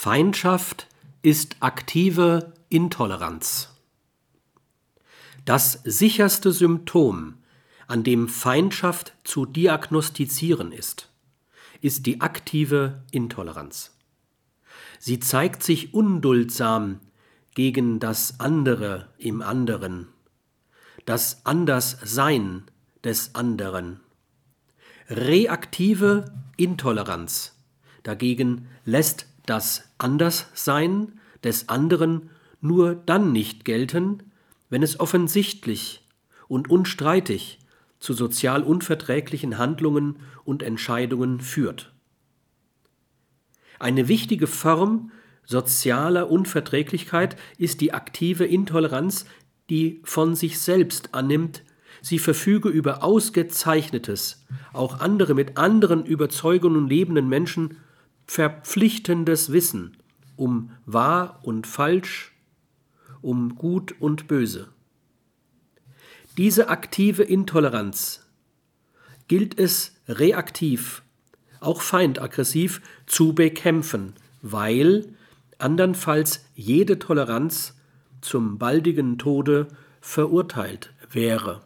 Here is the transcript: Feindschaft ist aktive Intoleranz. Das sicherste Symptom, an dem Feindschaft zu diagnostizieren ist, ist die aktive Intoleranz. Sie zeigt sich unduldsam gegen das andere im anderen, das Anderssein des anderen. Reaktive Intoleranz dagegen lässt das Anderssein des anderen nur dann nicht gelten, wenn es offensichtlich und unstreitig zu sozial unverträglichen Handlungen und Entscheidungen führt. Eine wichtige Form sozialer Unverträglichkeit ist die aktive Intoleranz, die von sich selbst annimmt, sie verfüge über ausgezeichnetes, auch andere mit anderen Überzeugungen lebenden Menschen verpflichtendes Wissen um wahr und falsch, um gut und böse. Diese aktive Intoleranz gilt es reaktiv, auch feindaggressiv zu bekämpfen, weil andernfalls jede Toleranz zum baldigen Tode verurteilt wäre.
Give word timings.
Feindschaft 0.00 0.86
ist 1.22 1.56
aktive 1.58 2.52
Intoleranz. 2.68 3.70
Das 5.44 5.72
sicherste 5.82 6.52
Symptom, 6.52 7.34
an 7.88 8.04
dem 8.04 8.28
Feindschaft 8.28 9.14
zu 9.24 9.44
diagnostizieren 9.44 10.70
ist, 10.70 11.10
ist 11.80 12.06
die 12.06 12.20
aktive 12.20 13.02
Intoleranz. 13.10 13.90
Sie 15.00 15.18
zeigt 15.18 15.64
sich 15.64 15.94
unduldsam 15.94 17.00
gegen 17.56 17.98
das 17.98 18.38
andere 18.38 19.08
im 19.18 19.42
anderen, 19.42 20.06
das 21.06 21.44
Anderssein 21.44 22.62
des 23.02 23.34
anderen. 23.34 23.98
Reaktive 25.08 26.32
Intoleranz 26.56 27.56
dagegen 28.04 28.68
lässt 28.84 29.26
das 29.48 29.90
Anderssein 29.98 31.20
des 31.42 31.68
anderen 31.68 32.30
nur 32.60 32.94
dann 32.94 33.32
nicht 33.32 33.64
gelten, 33.64 34.22
wenn 34.68 34.82
es 34.82 35.00
offensichtlich 35.00 36.06
und 36.48 36.70
unstreitig 36.70 37.58
zu 37.98 38.12
sozial 38.12 38.62
unverträglichen 38.62 39.58
Handlungen 39.58 40.16
und 40.44 40.62
Entscheidungen 40.62 41.40
führt. 41.40 41.92
Eine 43.78 44.08
wichtige 44.08 44.46
Form 44.46 45.12
sozialer 45.44 46.30
Unverträglichkeit 46.30 47.36
ist 47.56 47.80
die 47.80 47.94
aktive 47.94 48.44
Intoleranz, 48.44 49.24
die 49.70 50.00
von 50.04 50.34
sich 50.34 50.58
selbst 50.58 51.14
annimmt, 51.14 51.62
sie 52.02 52.18
verfüge 52.18 52.68
über 52.68 53.02
ausgezeichnetes, 53.02 54.44
auch 54.72 55.00
andere 55.00 55.34
mit 55.34 55.56
anderen 55.56 56.04
Überzeugungen 56.04 56.88
lebenden 56.88 57.28
Menschen 57.28 57.78
verpflichtendes 58.28 59.50
Wissen 59.50 59.96
um 60.36 60.70
wahr 60.86 61.40
und 61.42 61.66
falsch, 61.66 62.32
um 63.20 63.56
gut 63.56 63.96
und 63.98 64.28
böse. 64.28 64.68
Diese 66.36 66.68
aktive 66.68 67.24
Intoleranz 67.24 68.24
gilt 69.26 69.58
es 69.58 69.96
reaktiv, 70.06 71.02
auch 71.58 71.82
feindaggressiv 71.82 72.80
zu 73.06 73.34
bekämpfen, 73.34 74.14
weil 74.40 75.16
andernfalls 75.58 76.44
jede 76.54 77.00
Toleranz 77.00 77.74
zum 78.20 78.58
baldigen 78.58 79.18
Tode 79.18 79.66
verurteilt 80.00 80.92
wäre. 81.10 81.62